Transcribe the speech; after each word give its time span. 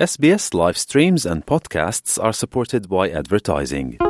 SBS 0.00 0.54
live 0.54 0.78
streams 0.78 1.26
and 1.26 1.44
podcasts 1.44 2.16
are 2.16 2.32
supported 2.32 2.88
by 2.88 3.12
advertising. 3.12 4.00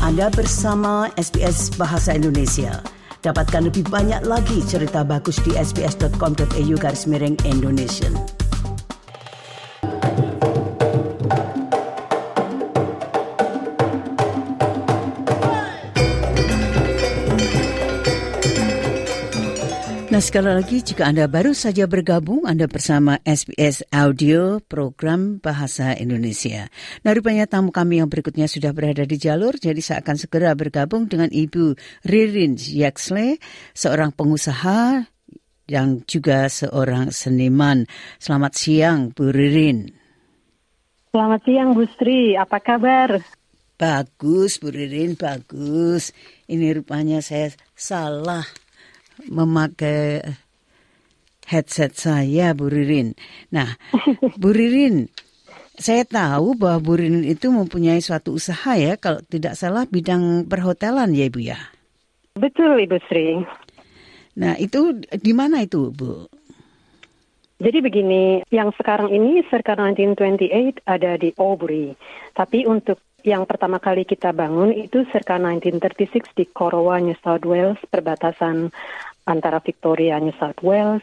Anda 0.00 0.32
bersama 0.32 1.12
SBS 1.12 1.76
Bahasa 1.76 2.16
Indonesia. 2.16 2.80
Dapatkan 3.20 3.68
lebih 3.68 3.84
banyak 3.92 4.24
lagi 4.24 4.64
cerita 4.64 5.04
bagus 5.04 5.44
di 5.44 5.52
sbs.com.au 5.52 6.74
garis 6.80 7.04
miring 7.04 7.36
Indonesia. 7.44 8.08
Nah 20.14 20.22
sekali 20.22 20.46
lagi 20.46 20.78
jika 20.78 21.10
Anda 21.10 21.26
baru 21.26 21.58
saja 21.58 21.90
bergabung 21.90 22.46
Anda 22.46 22.70
bersama 22.70 23.18
SBS 23.26 23.82
Audio 23.90 24.62
program 24.62 25.42
Bahasa 25.42 25.90
Indonesia. 25.98 26.70
Nah 27.02 27.18
rupanya 27.18 27.50
tamu 27.50 27.74
kami 27.74 27.98
yang 27.98 28.06
berikutnya 28.06 28.46
sudah 28.46 28.70
berada 28.70 29.02
di 29.02 29.18
jalur 29.18 29.58
jadi 29.58 29.74
saya 29.82 30.06
akan 30.06 30.14
segera 30.14 30.54
bergabung 30.54 31.10
dengan 31.10 31.34
Ibu 31.34 31.74
Ririn 32.06 32.54
Yaxle 32.54 33.42
seorang 33.74 34.14
pengusaha 34.14 35.02
yang 35.66 36.06
juga 36.06 36.46
seorang 36.46 37.10
seniman. 37.10 37.82
Selamat 38.22 38.54
siang 38.54 39.10
Bu 39.10 39.34
Ririn. 39.34 39.90
Selamat 41.10 41.42
siang 41.42 41.74
Bu 41.74 41.90
Sri, 41.98 42.38
apa 42.38 42.62
kabar? 42.62 43.18
Bagus 43.74 44.62
Bu 44.62 44.70
Ririn, 44.70 45.18
bagus. 45.18 46.14
Ini 46.46 46.70
rupanya 46.70 47.18
saya 47.18 47.50
salah 47.74 48.46
memakai 49.30 50.22
headset 51.48 51.94
saya, 51.94 52.56
Bu 52.56 52.72
Ririn. 52.72 53.14
Nah, 53.52 53.76
Bu 54.40 54.50
Ririn, 54.50 55.12
saya 55.76 56.06
tahu 56.08 56.56
bahwa 56.56 56.78
Bu 56.80 56.92
Ririn 56.98 57.24
itu 57.24 57.52
mempunyai 57.52 58.00
suatu 58.00 58.36
usaha 58.36 58.74
ya, 58.76 58.96
kalau 58.96 59.20
tidak 59.26 59.54
salah 59.58 59.84
bidang 59.84 60.48
perhotelan 60.48 61.12
ya 61.12 61.28
Ibu 61.28 61.40
ya? 61.44 61.60
Betul 62.34 62.82
Ibu 62.82 62.98
Sri. 63.06 63.38
Nah, 64.34 64.58
itu 64.58 64.98
di 65.22 65.32
mana 65.32 65.62
itu 65.62 65.94
Bu? 65.94 66.26
Jadi 67.62 67.78
begini, 67.78 68.42
yang 68.50 68.74
sekarang 68.74 69.14
ini 69.14 69.46
Serka 69.46 69.78
1928 69.78 70.82
ada 70.84 71.14
di 71.14 71.30
Aubrey. 71.38 71.94
Tapi 72.34 72.66
untuk 72.66 72.98
yang 73.24 73.48
pertama 73.48 73.80
kali 73.80 74.04
kita 74.04 74.36
bangun 74.36 74.68
itu 74.76 75.08
Serka 75.08 75.40
1936 75.40 76.36
di 76.36 76.44
Korowa, 76.44 77.00
New 77.00 77.16
South 77.24 77.48
Wales, 77.48 77.80
perbatasan 77.88 78.68
antara 79.24 79.64
Victoria, 79.64 80.20
New 80.20 80.36
South 80.36 80.60
Wales. 80.60 81.00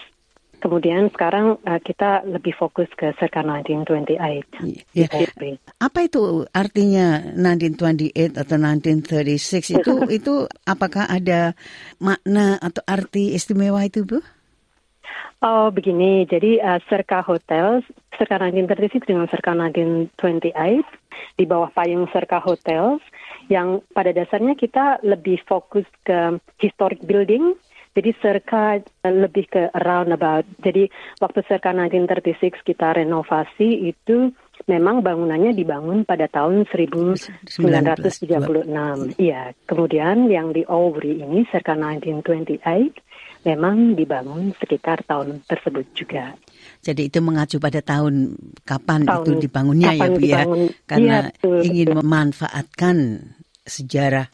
Kemudian 0.62 1.10
sekarang 1.10 1.58
uh, 1.66 1.82
kita 1.82 2.22
lebih 2.22 2.54
fokus 2.54 2.86
ke 2.94 3.10
Serka 3.18 3.42
1928. 3.42 4.62
Ya. 4.94 5.10
Apa 5.82 6.06
itu 6.06 6.46
artinya 6.54 7.34
1928 7.34 8.38
atau 8.38 8.56
1936 8.62 9.74
itu 9.82 9.94
itu 10.14 10.34
apakah 10.70 11.10
ada 11.10 11.58
makna 11.98 12.62
atau 12.62 12.86
arti 12.86 13.34
istimewa 13.34 13.82
itu 13.82 14.06
Bu? 14.06 14.22
Oh 15.42 15.74
begini, 15.74 16.30
jadi 16.30 16.62
uh, 16.62 16.78
Serka 16.86 17.26
Hotel, 17.26 17.82
Serka 18.16 18.40
1936 18.40 19.08
dengan 19.08 19.28
Serka 19.28 19.54
1928 19.54 20.18
di 21.38 21.46
bawah 21.48 21.72
payung 21.72 22.08
Serka 22.12 22.44
Hotels 22.44 23.04
yang 23.48 23.84
pada 23.92 24.16
dasarnya 24.16 24.56
kita 24.56 25.04
lebih 25.04 25.40
fokus 25.48 25.88
ke 26.04 26.40
historic 26.60 27.04
building 27.04 27.56
jadi 27.92 28.16
Serka 28.24 28.80
lebih 29.04 29.52
ke 29.52 29.68
around 29.76 30.16
about. 30.16 30.48
Jadi 30.64 30.88
waktu 31.20 31.44
Serka 31.44 31.76
1936 31.76 32.64
kita 32.64 32.96
renovasi 32.96 33.92
itu 33.92 34.32
memang 34.72 35.04
bangunannya 35.04 35.52
dibangun 35.52 36.08
pada 36.08 36.32
tahun 36.32 36.64
1936. 36.72 37.52
Iya. 39.20 39.52
Kemudian 39.68 40.32
yang 40.32 40.56
di 40.56 40.64
Aubrey 40.64 41.20
ini 41.20 41.44
Serka 41.52 41.76
1928 41.76 43.44
memang 43.44 44.00
dibangun 44.00 44.56
sekitar 44.56 45.04
tahun 45.04 45.44
tersebut 45.44 45.92
juga. 45.92 46.40
Jadi 46.82 47.14
itu 47.14 47.22
mengacu 47.22 47.62
pada 47.62 47.80
tahun 47.86 48.34
kapan 48.66 49.06
tahun, 49.06 49.22
itu 49.22 49.32
dibangunnya 49.46 49.94
ya 49.94 50.08
Bu 50.10 50.22
ya, 50.22 50.44
karena 50.90 51.30
ya, 51.30 51.34
betul, 51.38 51.62
ingin 51.62 51.88
betul. 51.94 51.98
memanfaatkan 52.02 52.96
sejarah 53.62 54.28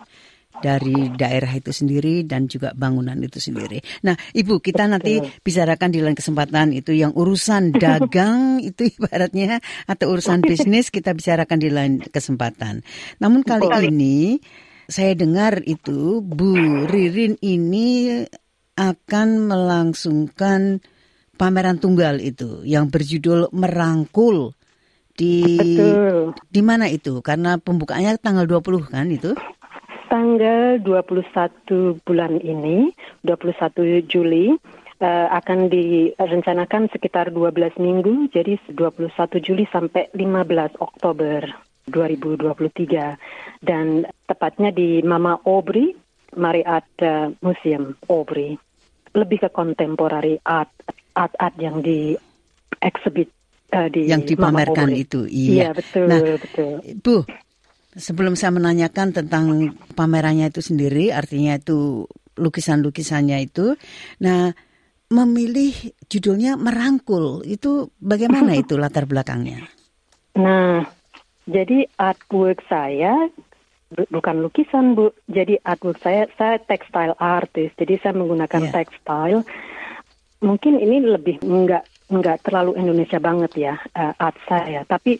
dari 0.57 1.13
daerah 1.13 1.51
itu 1.53 1.69
sendiri 1.69 2.25
dan 2.25 2.49
juga 2.49 2.73
bangunan 2.73 3.13
itu 3.21 3.37
sendiri. 3.37 3.81
Nah, 4.01 4.17
Ibu, 4.17 4.57
kita 4.57 4.89
nanti 4.89 5.21
bicarakan 5.21 5.89
di 5.93 5.99
lain 6.01 6.17
kesempatan 6.17 6.73
itu 6.73 6.97
yang 6.97 7.13
urusan 7.13 7.73
dagang 7.83 8.57
itu 8.61 8.89
ibaratnya 8.89 9.61
atau 9.85 10.17
urusan 10.17 10.41
bisnis 10.41 10.89
kita 10.89 11.13
bicarakan 11.13 11.59
di 11.61 11.69
lain 11.69 11.93
kesempatan. 12.01 12.81
Namun 13.21 13.45
kali 13.45 13.69
ini 13.91 14.41
saya 14.87 15.13
dengar 15.13 15.61
itu 15.67 16.23
Bu 16.23 16.87
Ririn 16.87 17.37
ini 17.43 18.23
akan 18.77 19.49
melangsungkan 19.49 20.79
pameran 21.37 21.77
tunggal 21.77 22.17
itu 22.19 22.65
yang 22.65 22.89
berjudul 22.89 23.53
Merangkul 23.53 24.57
di 25.13 25.45
di 26.49 26.61
mana 26.65 26.89
itu? 26.89 27.21
Karena 27.21 27.61
pembukaannya 27.61 28.17
tanggal 28.17 28.49
20 28.49 28.89
kan 28.91 29.07
itu? 29.13 29.37
tanggal 30.07 30.79
21 30.81 31.99
bulan 32.07 32.39
ini, 32.41 32.95
21 33.27 34.07
Juli, 34.07 34.55
uh, 35.03 35.27
akan 35.29 35.69
direncanakan 35.69 36.89
sekitar 36.89 37.29
12 37.29 37.77
minggu, 37.77 38.31
jadi 38.31 38.57
21 38.71 39.11
Juli 39.43 39.67
sampai 39.69 40.09
15 40.15 40.79
Oktober 40.79 41.45
2023. 41.91 43.61
Dan 43.61 44.07
tepatnya 44.25 44.71
di 44.71 45.03
Mama 45.03 45.37
Aubrey, 45.45 45.93
Art 46.65 46.97
uh, 47.03 47.29
Museum 47.43 47.95
Aubrey. 48.09 48.57
Lebih 49.15 49.47
ke 49.47 49.49
contemporary 49.49 50.37
art, 50.45 50.69
art-art 51.17 51.57
yang 51.57 51.81
di 51.81 52.13
exhibit 52.77 53.33
uh, 53.73 53.89
di 53.89 54.05
yang 54.05 54.21
dipamerkan 54.21 54.93
itu. 54.93 55.25
Iya, 55.25 55.49
iya 55.49 55.69
betul, 55.73 56.05
nah, 56.05 56.21
betul. 56.21 56.73
Bu, 57.01 57.17
Sebelum 57.97 58.37
saya 58.37 58.53
menanyakan 58.53 59.09
tentang 59.09 59.73
pamerannya 59.97 60.53
itu 60.53 60.61
sendiri, 60.61 61.09
artinya 61.09 61.57
itu 61.57 62.05
lukisan-lukisannya 62.37 63.41
itu. 63.41 63.73
Nah, 64.21 64.53
memilih 65.09 65.73
judulnya 66.05 66.61
merangkul 66.61 67.41
itu 67.41 67.89
bagaimana 67.97 68.53
itu 68.61 68.77
latar 68.77 69.09
belakangnya? 69.09 69.65
Nah, 70.37 70.85
jadi 71.49 71.89
artwork 71.97 72.61
saya 72.69 73.33
bukan 74.13 74.45
lukisan 74.45 74.93
bu, 74.93 75.09
jadi 75.25 75.57
artwork 75.65 75.97
saya 75.97 76.29
saya 76.37 76.61
textile 76.61 77.17
artist, 77.17 77.73
jadi 77.81 77.97
saya 77.97 78.13
menggunakan 78.13 78.69
yeah. 78.69 78.73
textile. 78.77 79.41
Mungkin 80.37 80.77
ini 80.77 81.01
lebih 81.01 81.41
enggak 81.41 81.89
enggak 82.13 82.45
terlalu 82.45 82.77
Indonesia 82.77 83.17
banget 83.17 83.51
ya 83.57 83.73
uh, 83.97 84.13
art 84.21 84.37
saya, 84.45 84.85
tapi 84.85 85.17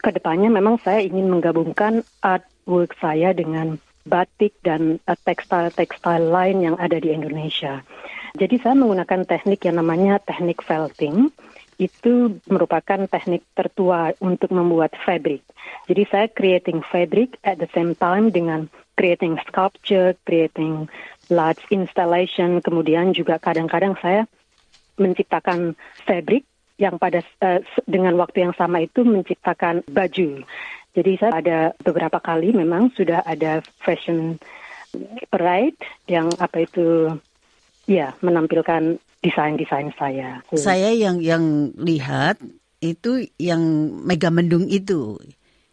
ke 0.00 0.10
depannya 0.14 0.48
memang 0.48 0.78
saya 0.80 1.02
ingin 1.02 1.28
menggabungkan 1.28 2.06
artwork 2.22 2.94
saya 3.02 3.34
dengan 3.34 3.76
batik 4.06 4.54
dan 4.62 5.02
uh, 5.04 5.18
tekstil-tekstil 5.26 6.30
lain 6.30 6.62
yang 6.64 6.76
ada 6.78 6.96
di 7.02 7.12
Indonesia. 7.12 7.82
Jadi 8.38 8.62
saya 8.62 8.78
menggunakan 8.78 9.26
teknik 9.26 9.66
yang 9.66 9.82
namanya 9.82 10.22
teknik 10.22 10.62
felting. 10.62 11.34
Itu 11.80 12.36
merupakan 12.44 13.08
teknik 13.08 13.40
tertua 13.56 14.12
untuk 14.20 14.52
membuat 14.52 14.92
fabric. 15.00 15.40
Jadi 15.88 16.02
saya 16.12 16.26
creating 16.28 16.84
fabric 16.84 17.40
at 17.40 17.56
the 17.56 17.66
same 17.72 17.96
time 17.96 18.28
dengan 18.28 18.68
creating 19.00 19.40
sculpture, 19.48 20.12
creating 20.28 20.92
large 21.32 21.64
installation, 21.72 22.60
kemudian 22.60 23.16
juga 23.16 23.40
kadang-kadang 23.40 23.96
saya 24.04 24.28
menciptakan 25.00 25.74
fabric 26.04 26.44
yang 26.76 26.96
pada 26.96 27.24
uh, 27.44 27.60
dengan 27.84 28.16
waktu 28.16 28.48
yang 28.48 28.54
sama 28.56 28.84
itu 28.84 29.04
menciptakan 29.04 29.84
baju. 29.88 30.44
Jadi 30.90 31.12
saya 31.20 31.32
ada 31.38 31.58
beberapa 31.80 32.18
kali 32.18 32.52
memang 32.52 32.90
sudah 32.96 33.22
ada 33.24 33.62
fashion 33.84 34.40
parade 35.30 35.78
yang 36.10 36.28
apa 36.42 36.66
itu 36.66 37.14
ya 37.86 38.16
menampilkan 38.24 38.98
desain-desain 39.22 39.92
saya. 39.94 40.42
Saya 40.56 40.90
yang 40.96 41.20
yang 41.20 41.70
lihat 41.76 42.40
itu 42.80 43.28
yang 43.36 43.60
mega 44.02 44.32
mendung 44.32 44.66
itu. 44.66 45.20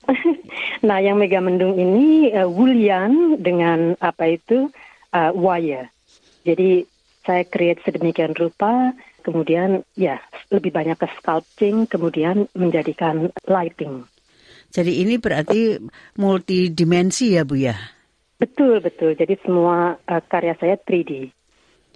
nah, 0.88 1.00
yang 1.00 1.20
mega 1.20 1.40
mendung 1.40 1.76
ini 1.80 2.32
uh, 2.36 2.48
wulian 2.48 3.40
dengan 3.40 3.96
apa 4.04 4.36
itu 4.36 4.68
uh, 5.16 5.32
wire. 5.34 5.92
Jadi 6.44 6.84
saya 7.28 7.44
create 7.44 7.84
sedemikian 7.84 8.32
rupa 8.36 8.96
kemudian 9.28 9.84
ya 10.00 10.24
lebih 10.48 10.72
banyak 10.72 10.96
ke 10.96 11.12
sculpting, 11.20 11.84
kemudian 11.92 12.48
menjadikan 12.56 13.28
lighting. 13.44 14.08
Jadi 14.72 15.04
ini 15.04 15.20
berarti 15.20 15.76
multidimensi 16.16 17.36
ya 17.36 17.44
Bu 17.44 17.60
ya? 17.60 17.76
Betul, 18.40 18.80
betul. 18.80 19.20
Jadi 19.20 19.36
semua 19.44 20.00
uh, 20.00 20.22
karya 20.24 20.56
saya 20.56 20.80
3D. 20.80 21.28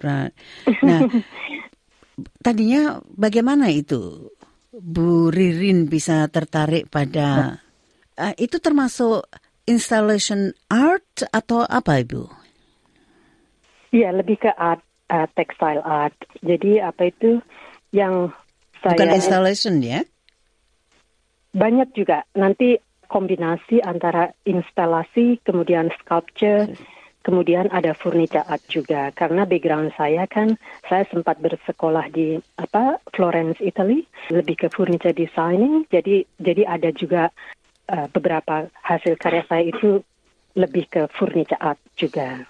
Nah, 0.04 0.28
tadinya 2.44 3.00
bagaimana 3.16 3.72
itu 3.72 4.28
Bu 4.72 5.32
Ririn 5.32 5.88
bisa 5.88 6.28
tertarik 6.28 6.92
pada 6.92 7.60
uh, 8.20 8.34
itu 8.36 8.60
termasuk 8.60 9.24
installation 9.64 10.50
art 10.68 11.24
atau 11.30 11.62
apa 11.62 12.02
Ibu? 12.02 12.22
Iya, 13.92 14.10
lebih 14.16 14.40
ke 14.40 14.50
art, 14.56 14.80
uh, 15.12 15.28
textile 15.36 15.84
art. 15.84 16.16
Jadi 16.40 16.80
apa 16.80 17.12
itu 17.12 17.44
yang 17.92 18.32
saya... 18.80 18.96
Bukan 18.96 19.12
installation 19.12 19.84
ya? 19.84 20.00
Banyak 21.52 21.92
juga. 21.92 22.24
Nanti 22.32 22.80
kombinasi 23.12 23.84
antara 23.84 24.32
instalasi, 24.48 25.36
kemudian 25.44 25.92
sculpture, 26.00 26.72
kemudian 27.20 27.68
ada 27.68 27.92
furniture 27.92 28.42
art 28.48 28.64
juga. 28.72 29.12
Karena 29.12 29.44
background 29.44 29.92
saya 30.00 30.24
kan, 30.24 30.56
saya 30.88 31.04
sempat 31.12 31.36
bersekolah 31.44 32.08
di 32.08 32.40
apa 32.56 32.96
Florence, 33.12 33.60
Italy, 33.60 34.08
lebih 34.32 34.64
ke 34.64 34.68
furniture 34.72 35.12
designing. 35.12 35.84
Jadi 35.92 36.24
jadi 36.40 36.64
ada 36.64 36.88
juga 36.96 37.28
uh, 37.92 38.08
beberapa 38.16 38.72
hasil 38.80 39.20
karya 39.20 39.44
saya 39.44 39.68
itu 39.68 40.00
lebih 40.56 40.88
ke 40.88 41.02
furniture 41.12 41.60
art 41.60 41.80
juga. 42.00 42.48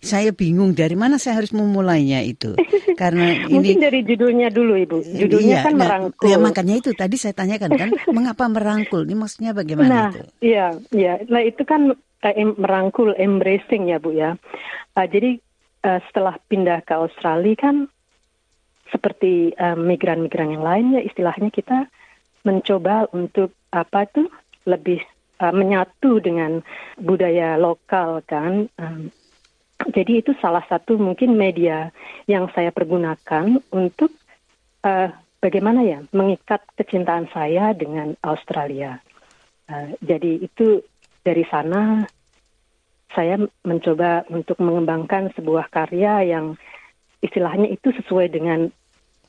Saya 0.00 0.30
bingung 0.32 0.72
dari 0.72 0.94
mana 0.94 1.18
saya 1.20 1.42
harus 1.42 1.52
memulainya 1.52 2.22
itu. 2.22 2.54
Karena 2.96 3.36
ini 3.50 3.76
Mungkin 3.76 3.82
dari 3.82 4.00
judulnya 4.06 4.48
dulu 4.48 4.74
Ibu. 4.78 4.98
Judulnya 5.04 5.56
iya, 5.60 5.66
kan 5.66 5.74
nah, 5.76 5.84
merangkul. 5.84 6.26
Ya 6.30 6.36
makanya 6.40 6.74
itu 6.80 6.90
tadi 6.96 7.16
saya 7.20 7.34
tanyakan 7.36 7.70
kan, 7.76 7.90
mengapa 8.16 8.48
merangkul? 8.48 9.04
Ini 9.04 9.16
maksudnya 9.18 9.52
bagaimana 9.52 9.90
nah, 9.92 10.08
itu? 10.10 10.20
Iya, 10.40 10.66
iya. 10.94 11.12
Nah, 11.28 11.42
itu 11.44 11.62
kan 11.66 11.92
uh, 11.92 12.34
merangkul 12.56 13.12
embracing 13.18 13.92
ya 13.92 13.98
Bu 14.00 14.16
ya. 14.16 14.40
Uh, 14.96 15.06
jadi 15.06 15.38
uh, 15.84 16.00
setelah 16.08 16.40
pindah 16.48 16.80
ke 16.86 16.94
Australia 16.96 17.56
kan 17.58 17.76
seperti 18.86 19.50
migran-migran 19.58 20.46
uh, 20.46 20.54
yang 20.54 20.62
lainnya 20.62 21.00
istilahnya 21.02 21.50
kita 21.50 21.90
mencoba 22.46 23.10
untuk 23.10 23.50
apa 23.74 24.06
tuh 24.06 24.30
lebih 24.62 25.02
uh, 25.42 25.50
menyatu 25.50 26.22
dengan 26.22 26.62
budaya 26.96 27.58
lokal 27.58 28.22
kan. 28.24 28.70
Um, 28.78 29.10
jadi 29.84 30.24
itu 30.24 30.32
salah 30.40 30.64
satu 30.66 30.96
mungkin 30.96 31.36
media 31.36 31.92
yang 32.24 32.48
saya 32.56 32.72
pergunakan 32.72 33.60
untuk 33.70 34.08
uh, 34.80 35.12
bagaimana 35.38 35.84
ya 35.84 36.00
mengikat 36.16 36.64
kecintaan 36.74 37.28
saya 37.30 37.76
dengan 37.76 38.16
Australia. 38.24 38.98
Uh, 39.68 39.92
jadi 40.00 40.48
itu 40.48 40.80
dari 41.20 41.44
sana 41.48 42.08
saya 43.12 43.36
mencoba 43.64 44.24
untuk 44.32 44.58
mengembangkan 44.60 45.32
sebuah 45.36 45.68
karya 45.68 46.24
yang 46.36 46.56
istilahnya 47.20 47.68
itu 47.72 47.92
sesuai 47.92 48.32
dengan 48.32 48.68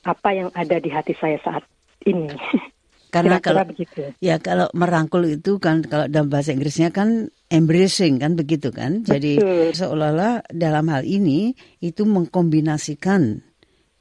apa 0.08 0.30
yang 0.32 0.50
ada 0.56 0.80
di 0.80 0.90
hati 0.92 1.14
saya 1.20 1.40
saat 1.44 1.64
ini. 2.08 2.32
Karena 3.08 3.40
Kira 3.40 3.44
-kira 3.44 3.48
kalau 3.48 3.64
begitu. 3.72 4.02
ya 4.20 4.36
kalau 4.44 4.68
merangkul 4.76 5.24
itu 5.28 5.58
kan 5.64 5.80
kalau 5.88 6.12
dalam 6.12 6.28
bahasa 6.28 6.52
Inggrisnya 6.52 6.92
kan 6.92 7.32
embracing 7.48 8.20
kan 8.20 8.36
begitu 8.36 8.70
kan. 8.76 9.04
Betul. 9.04 9.12
Jadi 9.16 9.32
seolah-olah 9.74 10.52
dalam 10.52 10.92
hal 10.92 11.08
ini 11.08 11.56
itu 11.80 12.04
mengkombinasikan 12.04 13.40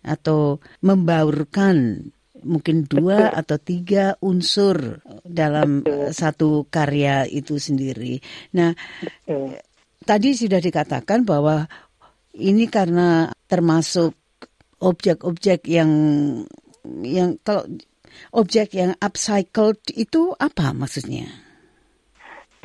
atau 0.06 0.58
membaurkan 0.82 2.06
mungkin 2.47 2.87
dua 2.87 3.31
Betul. 3.32 3.38
atau 3.43 3.56
tiga 3.58 4.05
unsur 4.23 5.03
dalam 5.26 5.82
Betul. 5.82 6.14
satu 6.14 6.50
karya 6.70 7.26
itu 7.26 7.58
sendiri. 7.58 8.23
Nah, 8.55 8.70
Betul. 9.03 9.58
tadi 10.06 10.29
sudah 10.35 10.62
dikatakan 10.62 11.26
bahwa 11.26 11.67
ini 12.38 12.70
karena 12.70 13.35
termasuk 13.50 14.14
objek-objek 14.79 15.67
yang 15.67 15.91
yang 17.03 17.35
kalau 17.43 17.67
objek 18.33 18.77
yang 18.77 18.95
upcycled 19.01 19.81
itu 19.95 20.35
apa 20.37 20.73
maksudnya? 20.77 21.47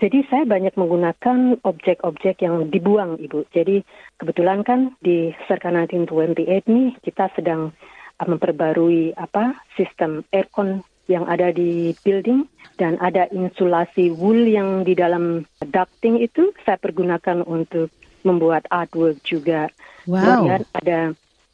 Jadi 0.02 0.26
saya 0.34 0.50
banyak 0.50 0.74
menggunakan 0.74 1.62
objek-objek 1.62 2.42
yang 2.42 2.74
dibuang, 2.74 3.22
Ibu. 3.22 3.46
Jadi 3.54 3.86
kebetulan 4.18 4.66
kan 4.66 4.98
di 4.98 5.30
Circa 5.46 5.70
1928 5.70 6.42
nih 6.66 6.98
kita 7.06 7.30
sedang 7.38 7.70
uh, 8.18 8.26
memperbarui 8.26 9.14
apa 9.14 9.62
sistem 9.78 10.26
aircon 10.34 10.82
yang 11.06 11.30
ada 11.30 11.54
di 11.54 11.94
building 12.02 12.50
dan 12.82 12.98
ada 12.98 13.30
insulasi 13.30 14.10
wool 14.10 14.42
yang 14.42 14.82
di 14.82 14.98
dalam 14.98 15.46
ducting 15.62 16.18
itu 16.18 16.50
saya 16.66 16.82
pergunakan 16.82 17.46
untuk 17.46 17.94
membuat 18.26 18.66
artwork 18.74 19.22
juga. 19.22 19.70
Wow. 20.10 20.50
Kemudian 20.50 20.62
ada 20.82 21.00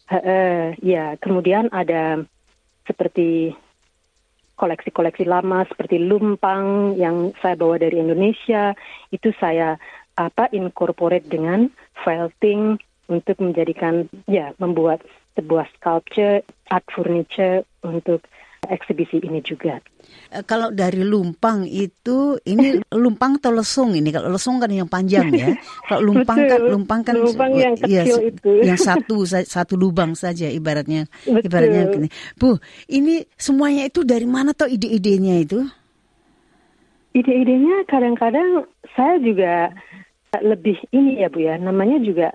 uh, 0.07 0.15
uh, 0.15 0.63
ya, 0.79 1.19
kemudian 1.19 1.67
ada 1.75 2.23
seperti 2.87 3.51
koleksi-koleksi 4.57 5.29
lama 5.29 5.63
seperti 5.69 6.01
lumpang 6.01 6.97
yang 6.97 7.31
saya 7.39 7.53
bawa 7.53 7.77
dari 7.77 8.01
Indonesia 8.01 8.73
itu 9.13 9.29
saya 9.37 9.77
apa 10.17 10.49
incorporate 10.49 11.29
dengan 11.29 11.69
felting 12.01 12.81
untuk 13.07 13.37
menjadikan 13.39 14.09
ya 14.25 14.51
membuat 14.57 15.05
sebuah 15.37 15.69
sculpture 15.77 16.41
art 16.73 16.85
furniture 16.89 17.61
untuk 17.85 18.25
eksibisi 18.69 19.23
ini 19.23 19.39
juga. 19.41 19.79
Eh, 20.31 20.43
kalau 20.43 20.71
dari 20.71 21.03
lumpang 21.03 21.63
itu 21.67 22.35
ini 22.43 22.79
lumpang 23.03 23.39
atau 23.39 23.55
lesung 23.55 23.95
ini? 23.95 24.11
Kalau 24.11 24.31
lesung 24.31 24.59
kan 24.59 24.71
yang 24.71 24.87
panjang 24.87 25.31
ya. 25.33 25.55
Kalau 25.87 26.11
lumpang 26.11 26.39
kan 26.47 26.61
lumpang 26.63 27.01
kan 27.03 27.15
lumpang 27.15 27.51
yang 27.55 27.73
ya, 27.83 28.03
kecil 28.03 28.17
ya, 28.19 28.29
itu. 28.31 28.51
Yang 28.67 28.79
satu 28.83 29.15
satu 29.27 29.73
lubang 29.79 30.13
saja 30.13 30.51
ibaratnya. 30.51 31.07
Betul. 31.23 31.47
Ibaratnya 31.47 31.81
gini. 31.91 32.07
Bu, 32.35 32.59
ini 32.91 33.23
semuanya 33.35 33.87
itu 33.87 34.03
dari 34.03 34.27
mana 34.27 34.51
tuh 34.51 34.67
ide-idenya 34.67 35.35
itu? 35.43 35.59
Ide-idenya 37.15 37.87
kadang-kadang 37.89 38.67
saya 38.93 39.17
juga 39.23 39.71
lebih 40.43 40.77
ini 40.91 41.23
ya 41.23 41.31
Bu 41.31 41.39
ya. 41.41 41.55
Namanya 41.57 42.03
juga 42.03 42.29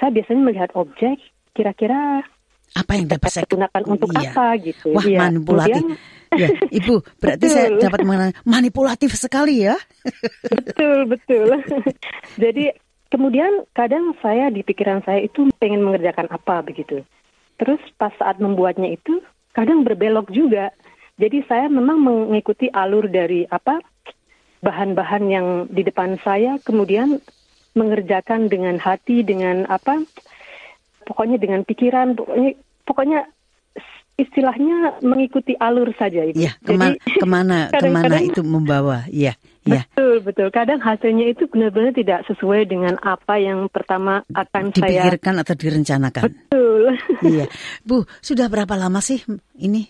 saya 0.00 0.12
biasanya 0.12 0.42
melihat 0.42 0.70
objek 0.76 1.20
kira-kira 1.56 2.24
apa 2.74 2.92
yang 2.98 3.06
dapat 3.06 3.30
saya 3.30 3.46
gunakan 3.46 3.82
untuk 3.86 4.10
iya. 4.16 4.30
apa 4.32 4.46
gitu. 4.58 4.88
Wah, 4.92 5.04
iya. 5.06 5.18
manipulatif. 5.28 5.82
Kemudian, 5.84 6.40
ya, 6.40 6.48
Ibu, 6.82 6.94
berarti 7.22 7.44
betul. 7.46 7.54
saya 7.54 7.68
dapat 7.78 8.00
manipulatif 8.42 9.10
sekali 9.14 9.64
ya. 9.68 9.76
betul, 10.50 10.98
betul. 11.06 11.48
Jadi 12.42 12.64
kemudian 13.12 13.64
kadang 13.72 14.12
saya 14.18 14.50
di 14.50 14.66
pikiran 14.66 15.00
saya 15.06 15.22
itu 15.22 15.46
pengen 15.62 15.86
mengerjakan 15.86 16.26
apa 16.32 16.66
begitu. 16.66 17.06
Terus 17.56 17.80
pas 17.96 18.12
saat 18.18 18.36
membuatnya 18.42 18.92
itu 18.92 19.22
kadang 19.56 19.86
berbelok 19.86 20.28
juga. 20.34 20.74
Jadi 21.16 21.48
saya 21.48 21.72
memang 21.72 21.96
mengikuti 21.96 22.68
alur 22.68 23.08
dari 23.08 23.48
apa 23.48 23.80
bahan-bahan 24.60 25.24
yang 25.32 25.46
di 25.72 25.80
depan 25.80 26.20
saya, 26.20 26.60
kemudian 26.60 27.22
mengerjakan 27.76 28.48
dengan 28.48 28.76
hati, 28.80 29.24
dengan 29.24 29.68
apa, 29.68 30.04
pokoknya 31.06 31.38
dengan 31.38 31.62
pikiran, 31.62 32.18
pokoknya 32.18 32.52
pokoknya 32.82 33.20
istilahnya 34.16 34.96
mengikuti 35.04 35.52
alur 35.60 35.92
saja 35.94 36.24
ibu. 36.24 36.40
Ya, 36.40 36.56
kema 36.64 36.96
Jadi, 36.96 36.98
ke 37.22 37.26
mana 37.28 37.68
kadang 37.68 37.92
-kadang, 37.92 37.92
ke 37.92 38.08
mana 38.10 38.18
itu 38.32 38.40
membawa, 38.42 38.98
ya. 39.12 39.38
Ya. 39.66 39.82
Betul, 39.90 40.22
betul. 40.22 40.48
Kadang 40.54 40.78
hasilnya 40.78 41.26
itu 41.34 41.50
benar-benar 41.50 41.90
tidak 41.90 42.22
sesuai 42.30 42.70
dengan 42.70 42.94
apa 43.02 43.34
yang 43.42 43.66
pertama 43.66 44.22
akan 44.30 44.70
Dipikirkan 44.70 44.78
saya... 44.78 45.02
Dipikirkan 45.02 45.34
atau 45.42 45.54
direncanakan. 45.58 46.22
Betul. 46.30 46.64
Iya. 47.26 47.50
Bu, 47.82 48.06
sudah 48.22 48.46
berapa 48.46 48.78
lama 48.78 49.02
sih 49.02 49.18
ini 49.58 49.88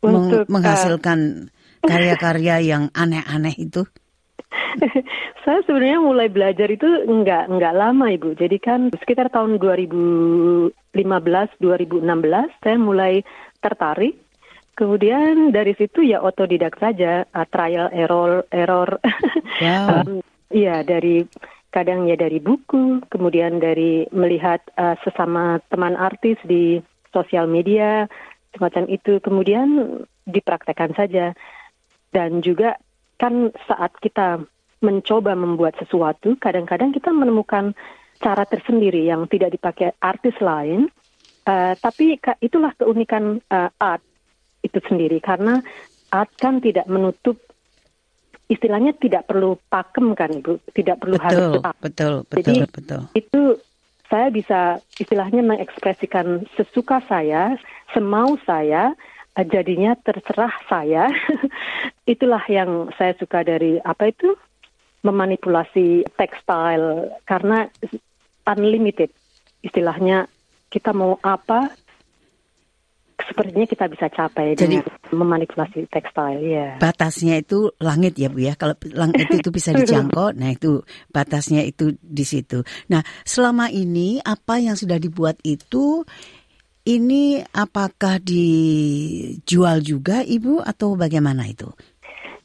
Untuk, 0.00 0.48
menghasilkan 0.48 1.50
karya-karya 1.84 2.64
yang 2.64 2.88
aneh-aneh 2.96 3.52
itu? 3.60 3.84
saya 5.44 5.60
sebenarnya 5.64 6.00
mulai 6.00 6.28
belajar 6.28 6.68
itu 6.70 6.86
enggak 7.06 7.48
enggak 7.48 7.74
lama 7.76 8.06
ibu. 8.12 8.32
Jadi 8.36 8.56
kan 8.60 8.80
sekitar 8.92 9.32
tahun 9.32 9.58
2015 9.58 10.72
2016 10.92 12.62
saya 12.62 12.76
mulai 12.78 13.24
tertarik. 13.60 14.16
Kemudian 14.76 15.56
dari 15.56 15.72
situ 15.72 16.04
ya 16.04 16.20
otodidak 16.20 16.76
saja, 16.76 17.24
uh, 17.24 17.46
trial 17.48 17.88
error 17.92 18.44
error. 18.52 19.00
Wow. 19.56 20.04
um, 20.04 20.20
iya 20.52 20.84
dari 20.84 21.24
kadang 21.72 22.04
ya 22.04 22.12
dari 22.12 22.44
buku, 22.44 23.00
kemudian 23.08 23.56
dari 23.56 24.04
melihat 24.12 24.60
uh, 24.76 25.00
sesama 25.00 25.64
teman 25.72 25.96
artis 25.96 26.36
di 26.44 26.76
sosial 27.08 27.48
media 27.48 28.04
semacam 28.52 28.84
itu, 28.92 29.16
kemudian 29.24 30.00
dipraktekkan 30.28 30.92
saja. 30.92 31.32
Dan 32.12 32.44
juga 32.44 32.76
kan 33.16 33.48
saat 33.64 33.96
kita 34.00 34.44
mencoba 34.84 35.32
membuat 35.32 35.76
sesuatu, 35.80 36.36
kadang-kadang 36.36 36.92
kita 36.92 37.12
menemukan 37.12 37.72
cara 38.20 38.44
tersendiri 38.48 39.08
yang 39.08 39.28
tidak 39.28 39.56
dipakai 39.56 39.96
artis 40.00 40.36
lain. 40.40 40.88
Uh, 41.46 41.78
tapi 41.78 42.18
itulah 42.42 42.74
keunikan 42.74 43.38
uh, 43.54 43.70
art 43.78 44.02
itu 44.66 44.82
sendiri 44.82 45.22
karena 45.22 45.62
art 46.10 46.34
kan 46.42 46.58
tidak 46.58 46.90
menutup 46.90 47.38
istilahnya 48.50 48.94
tidak 48.98 49.30
perlu 49.30 49.58
pakem 49.70 50.14
kan 50.18 50.30
ibu, 50.30 50.58
tidak 50.74 51.02
perlu 51.02 51.18
betul, 51.18 51.26
harus 51.26 51.46
betul, 51.82 52.14
betul, 52.26 52.38
Jadi 52.42 52.54
betul. 52.70 53.02
itu 53.14 53.42
saya 54.06 54.30
bisa 54.30 54.60
istilahnya 55.02 55.42
mengekspresikan 55.42 56.46
sesuka 56.54 57.02
saya, 57.10 57.58
semau 57.90 58.38
saya, 58.46 58.94
eh, 59.34 59.46
jadinya 59.46 59.98
terserah 59.98 60.54
saya. 60.70 61.10
Itulah 62.12 62.42
yang 62.46 62.90
saya 62.94 63.18
suka 63.18 63.42
dari 63.42 63.82
apa 63.82 64.14
itu 64.14 64.38
memanipulasi 65.04 66.06
tekstil 66.16 67.12
karena 67.28 67.68
unlimited 68.46 69.10
istilahnya 69.62 70.30
kita 70.70 70.94
mau 70.94 71.18
apa 71.22 71.72
sepertinya 73.26 73.66
kita 73.66 73.90
bisa 73.90 74.06
capai 74.12 74.54
Jadi, 74.54 74.78
dengan 74.78 74.84
memanipulasi 75.10 75.90
tekstil 75.90 76.46
ya. 76.46 76.78
Batasnya 76.78 77.42
itu 77.42 77.74
langit 77.82 78.14
ya 78.20 78.30
Bu 78.30 78.38
ya. 78.44 78.54
Kalau 78.54 78.78
langit 78.94 79.26
itu 79.32 79.48
bisa 79.50 79.74
dijangkau, 79.78 80.36
nah 80.38 80.54
itu 80.54 80.86
batasnya 81.10 81.66
itu 81.66 81.98
di 81.98 82.22
situ. 82.22 82.62
Nah, 82.92 83.02
selama 83.26 83.72
ini 83.72 84.22
apa 84.22 84.62
yang 84.62 84.78
sudah 84.78 85.00
dibuat 85.02 85.42
itu 85.42 86.06
ini 86.86 87.42
apakah 87.42 88.22
dijual 88.22 89.82
juga 89.82 90.22
Ibu 90.22 90.62
atau 90.62 90.94
bagaimana 90.94 91.50
itu? 91.50 91.66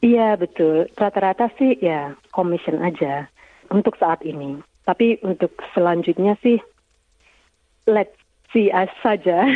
Iya, 0.01 0.34
betul. 0.34 0.89
Rata-rata 0.98 1.53
sih 1.62 1.77
ya 1.77 2.17
commission 2.34 2.81
aja 2.81 3.29
untuk 3.70 3.96
saat 4.01 4.25
ini. 4.25 4.58
Tapi 4.81 5.22
untuk 5.22 5.53
selanjutnya 5.77 6.34
sih 6.41 6.58
let's 7.86 8.17
see 8.50 8.74
as 8.74 8.89
saja. 9.05 9.46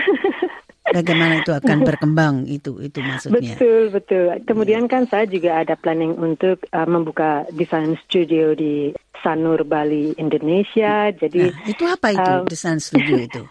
Bagaimana 0.86 1.42
itu 1.42 1.50
akan 1.50 1.82
berkembang 1.90 2.36
itu 2.46 2.78
itu 2.78 3.02
maksudnya. 3.02 3.58
Betul 3.58 3.90
betul. 3.90 4.38
Kemudian 4.46 4.86
kan 4.86 5.10
saya 5.10 5.26
juga 5.26 5.66
ada 5.66 5.74
planning 5.74 6.14
untuk 6.14 6.62
uh, 6.70 6.86
membuka 6.86 7.50
desain 7.58 7.98
studio 8.06 8.54
di 8.54 8.94
Sanur 9.26 9.66
Bali 9.66 10.14
Indonesia. 10.22 11.10
Jadi 11.10 11.50
nah, 11.50 11.66
itu 11.66 11.84
apa 11.90 12.08
itu 12.14 12.32
um, 12.38 12.46
desain 12.46 12.78
studio 12.78 13.18
itu? 13.18 13.44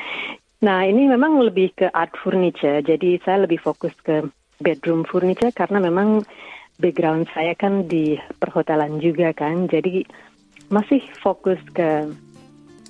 nah 0.66 0.84
ini 0.84 1.08
memang 1.08 1.40
lebih 1.40 1.72
ke 1.72 1.88
art 1.96 2.12
furniture. 2.20 2.84
Jadi 2.84 3.24
saya 3.24 3.48
lebih 3.48 3.56
fokus 3.56 3.96
ke 4.04 4.28
bedroom 4.60 5.04
furniture 5.04 5.52
karena 5.52 5.78
memang 5.82 6.24
background 6.76 7.28
saya 7.32 7.56
kan 7.56 7.88
di 7.88 8.16
perhotelan 8.40 9.00
juga 9.00 9.32
kan. 9.32 9.68
Jadi 9.68 10.04
masih 10.68 11.00
fokus 11.20 11.60
ke 11.72 12.10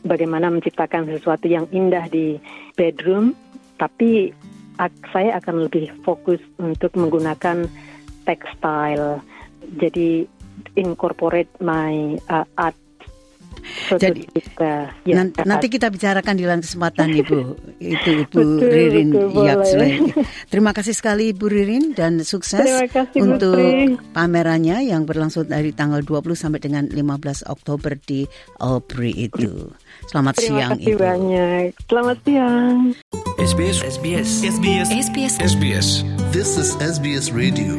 bagaimana 0.07 0.49
menciptakan 0.49 1.11
sesuatu 1.11 1.51
yang 1.51 1.67
indah 1.75 2.07
di 2.09 2.39
bedroom 2.79 3.35
tapi 3.77 4.33
saya 5.13 5.41
akan 5.41 5.69
lebih 5.69 5.89
fokus 6.05 6.41
untuk 6.61 6.93
menggunakan 6.97 7.65
tekstil. 8.29 9.21
Jadi 9.81 10.29
incorporate 10.77 11.51
my 11.61 12.17
uh, 12.29 12.45
art 12.57 12.77
jadi 13.95 14.23
kita, 14.27 14.73
ya, 15.07 15.15
nanti, 15.15 15.39
nanti 15.47 15.67
kita 15.71 15.87
bicarakan 15.89 16.35
di 16.35 16.45
lain 16.45 16.63
kesempatan 16.67 17.15
Ibu. 17.15 17.39
Itu 17.95 18.11
Ibu 18.27 18.27
betul, 18.27 18.49
Ririn 18.67 19.09
Yapsle. 19.15 19.87
Terima 20.53 20.75
kasih 20.75 20.95
sekali 20.99 21.31
Ibu 21.31 21.47
Ririn 21.47 21.95
dan 21.95 22.19
sukses 22.27 22.67
kasih, 22.91 23.23
untuk 23.23 23.55
Putri. 23.55 23.95
pamerannya 24.11 24.83
yang 24.91 25.07
berlangsung 25.07 25.47
dari 25.47 25.71
tanggal 25.71 26.03
20 26.03 26.35
sampai 26.35 26.59
dengan 26.59 26.85
15 26.91 27.47
Oktober 27.47 27.95
di 28.03 28.27
Albury 28.59 29.31
itu. 29.31 29.71
Selamat 30.11 30.35
Terima 30.37 30.51
siang 30.51 30.73
kasih 30.77 30.93
Ibu. 30.93 30.99
banyak. 30.99 31.67
Selamat 31.87 32.19
siang. 32.27 32.77
SBS 33.37 33.79
SBS 33.87 34.29
SBS 34.43 34.89
SBS 34.91 35.35
SBS 35.39 35.89
This 36.35 36.59
is 36.59 36.75
SBS 36.83 37.31
Radio. 37.31 37.79